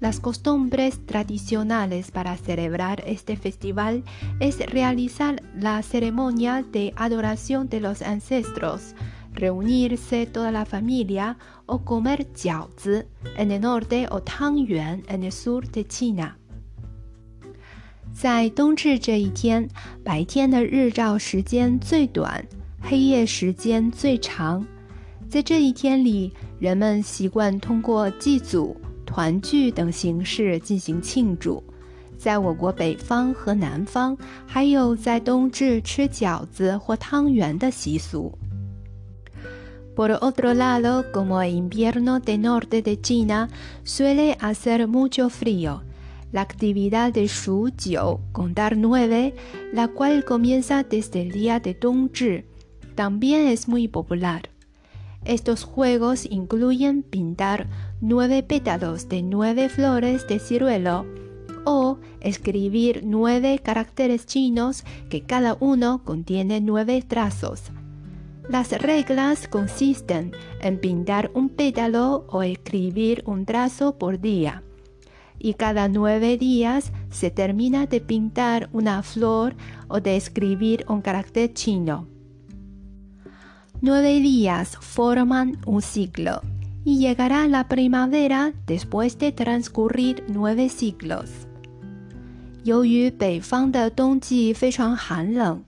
[0.00, 4.02] Las costumbres tradicionales para celebrar este festival
[4.40, 8.94] es realizar la ceremonia de adoración de los ancestros,
[9.32, 13.04] reunirse toda la familia o comer jiaozi
[13.36, 16.36] en el norte o tangyuan en el sur de China.
[18.12, 19.68] 在冬至这一天，
[20.04, 22.46] 白天的日照时间最短。
[22.89, 24.65] 黑夜时间最长，
[25.29, 31.63] 在这一天里，人们习惯通过祭祖、团聚等形式进行庆祝。
[32.17, 34.17] 在我国北方和南方，
[34.47, 38.35] 还有在冬至吃饺子或汤圆的习俗。
[39.95, 43.49] Por otro lado, como el invierno de norte de China
[43.85, 45.81] suele hacer mucho frío,
[46.31, 49.35] la actividad de Shu Jiu, (con dar nueve,
[49.75, 52.45] la cual comienza desde el día de 冬至。
[52.99, 54.49] También es muy popular.
[55.23, 57.69] Estos juegos incluyen pintar
[58.01, 61.05] nueve pétalos de nueve flores de ciruelo
[61.63, 67.71] o escribir nueve caracteres chinos que cada uno contiene nueve trazos.
[68.49, 74.61] Las reglas consisten en pintar un pétalo o escribir un trazo por día.
[75.37, 79.55] Y cada nueve días se termina de pintar una flor
[79.87, 82.18] o de escribir un carácter chino.
[83.81, 86.41] Nueve días forman un ciclo
[86.83, 91.29] y llegará la primavera después de transcurrir nueve siglos。
[92.65, 95.63] 由于北方的冬季非常寒冷，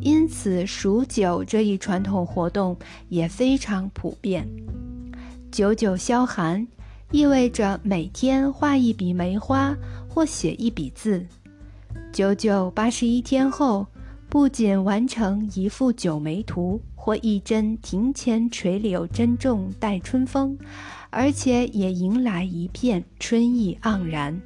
[0.00, 2.76] 因此数九这一传统活动
[3.08, 4.48] 也非常普遍。
[5.50, 6.68] 九九消寒
[7.10, 9.76] 意味着每天画一笔梅花
[10.08, 11.26] 或写一笔字。
[12.12, 13.88] 九九八十一天后，
[14.28, 16.80] 不仅完成一幅九梅图。
[17.06, 20.58] 或一针庭前垂柳珍重待春风，
[21.10, 24.42] 而且也迎来一片春意盎然。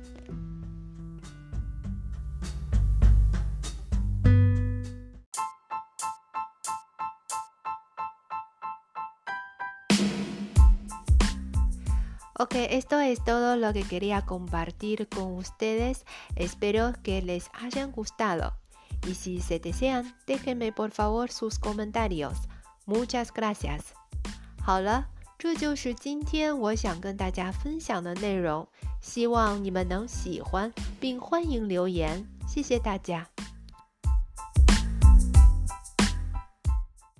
[12.34, 16.04] Ok, esto es todo lo que quería compartir con ustedes.
[16.36, 18.59] Espero que les hayan gustado.
[19.06, 22.36] Y si se desean, déjenme por favor sus comentarios.
[22.86, 23.80] Muchas gracias。
[24.62, 25.06] 好了，
[25.38, 28.68] 这就是今天我想跟大家分享的内容，
[29.00, 32.26] 希望你们能喜欢，并欢迎留言。
[32.46, 33.26] 谢谢大家。